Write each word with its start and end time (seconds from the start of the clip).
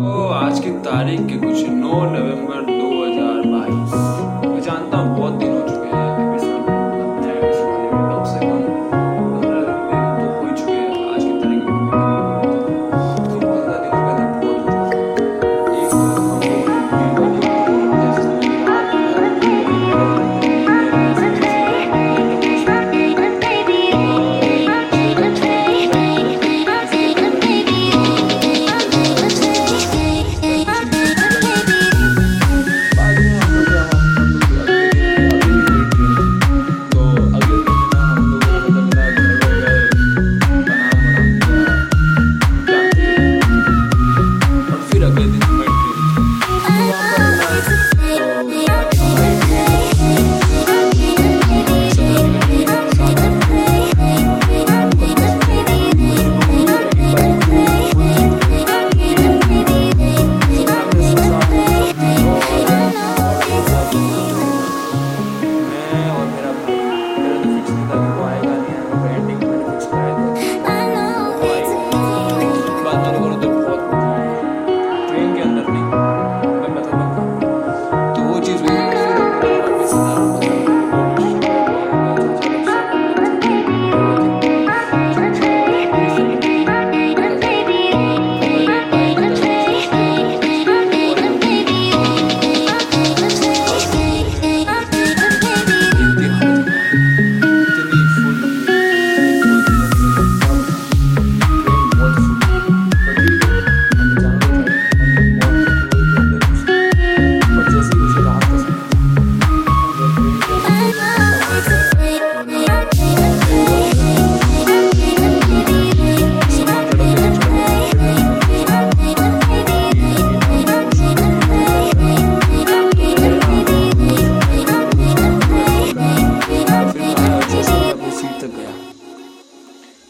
ओ, 0.00 0.12
आज 0.34 0.58
की 0.64 0.70
तारीख 0.84 1.20
के 1.28 1.36
कुछ 1.38 1.64
9 1.68 2.02
नवंबर 2.12 2.60
2022 2.68 3.94
मैं 4.46 4.60
जानता 4.62 4.96
हूँ 4.96 5.09
Music 47.60 47.89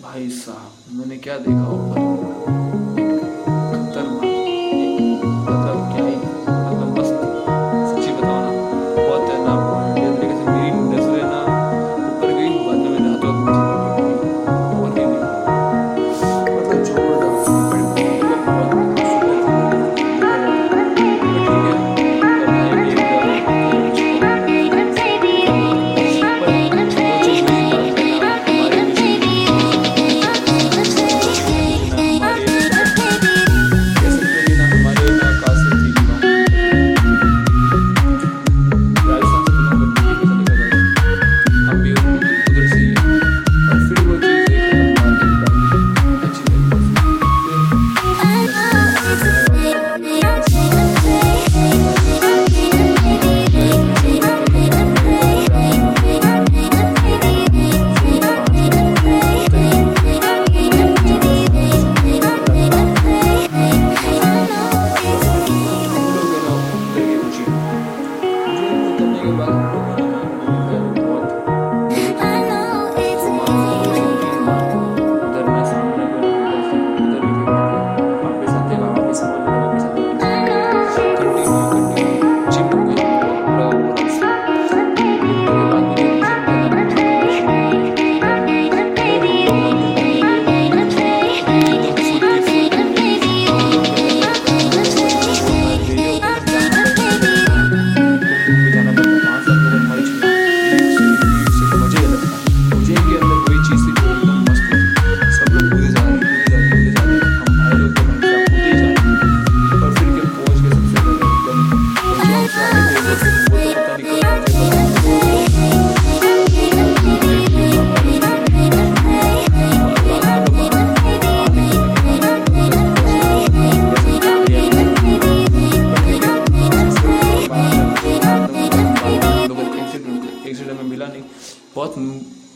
भाई 0.02 0.28
साहब 0.30 0.96
मैंने 0.98 1.16
क्या 1.24 1.36
देखा 1.38 1.64
होगा 1.64 3.29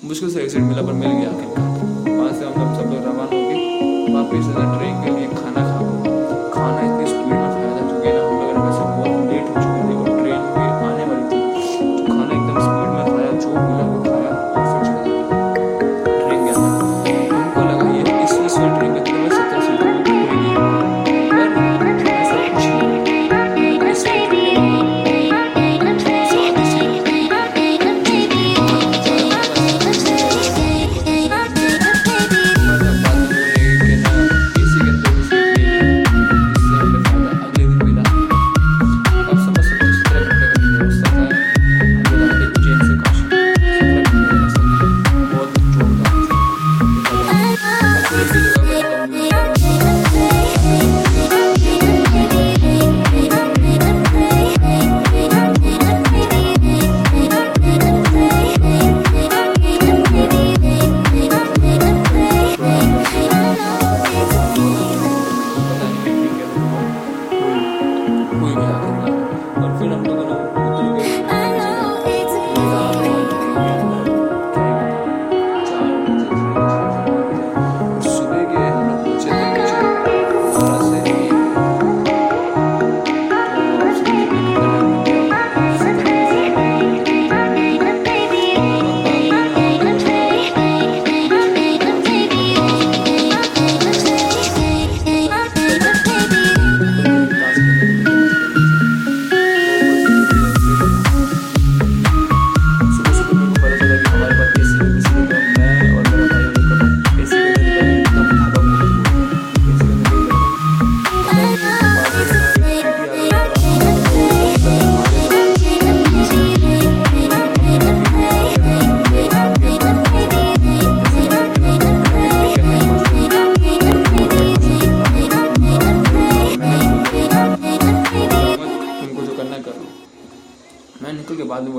मुश्किल 0.04 0.30
से 0.30 0.40
एग्जिट 0.40 0.62
मिला 0.62 0.82
पर 0.82 0.92
मिल 0.92 1.12
गया। 1.12 1.30
वहाँ 1.30 2.32
से 2.38 2.44
हम 2.46 2.74
सब 2.76 2.90
लोग 2.90 3.04
रवाना 3.04 3.24
होंगे 3.24 4.12
वहाँ 4.12 4.24
पे 4.24 4.36
ट्रेन 4.76 4.94
गए। 5.04 5.13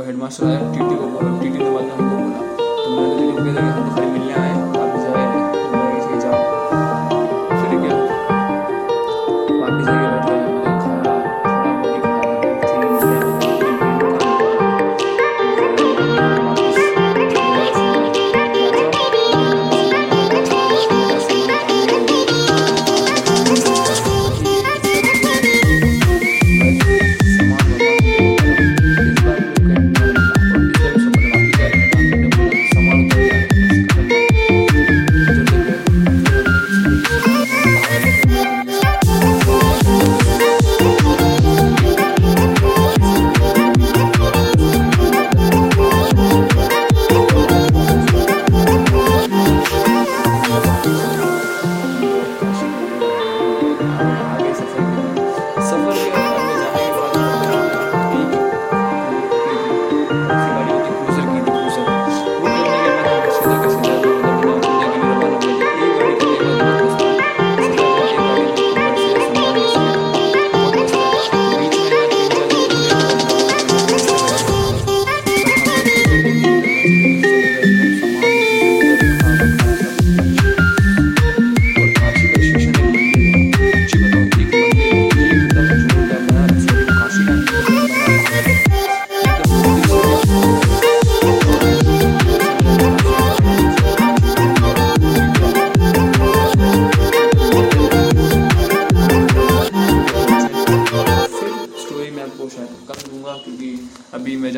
headmaster 0.06 0.46
RDD 0.46 0.92
kok 1.02 1.18
RDD 1.18 1.56
teman-teman 1.58 2.05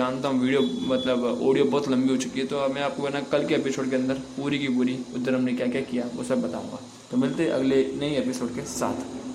जानता 0.07 0.27
हूँ, 0.30 0.39
वीडियो 0.39 0.62
मतलब 0.88 1.24
ऑडियो 1.44 1.63
बहुत 1.65 1.88
लंबी 1.89 2.09
हो 2.09 2.18
चुकी 2.18 2.39
है 2.39 2.45
तो 2.48 2.68
मैं 2.74 2.81
आपको 2.81 3.09
ना 3.09 3.19
कल 3.31 3.45
के 3.48 3.56
एपिसोड 3.56 3.89
के 3.89 3.95
अंदर 3.95 4.21
पूरी 4.36 4.59
की 4.59 4.68
पूरी, 4.75 4.98
उधर 5.15 5.36
हमने 5.36 5.54
क्या 5.54 5.68
क्या 5.68 5.81
किया 5.83 6.06
वो 6.15 6.24
सब 6.24 6.42
बताऊँगा। 6.42 6.80
तो 7.12 7.18
मिलते 7.18 7.48
अगले 7.51 7.83
नए 8.00 8.15
एपिसोड 8.18 8.56
के 8.56 8.62
साथ। 8.71 9.26